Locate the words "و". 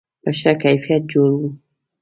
1.39-1.41